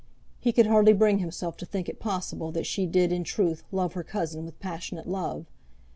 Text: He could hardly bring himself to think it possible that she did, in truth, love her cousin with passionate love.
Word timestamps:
He 0.39 0.51
could 0.51 0.65
hardly 0.65 0.93
bring 0.93 1.19
himself 1.19 1.57
to 1.57 1.65
think 1.67 1.87
it 1.87 1.99
possible 1.99 2.51
that 2.53 2.65
she 2.65 2.87
did, 2.87 3.11
in 3.11 3.23
truth, 3.23 3.61
love 3.71 3.93
her 3.93 4.03
cousin 4.03 4.45
with 4.45 4.59
passionate 4.59 5.07
love. 5.07 5.45